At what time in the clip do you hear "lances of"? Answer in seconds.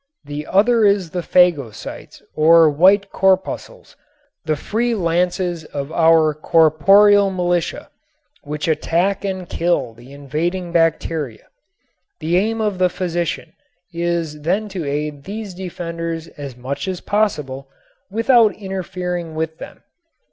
4.95-5.91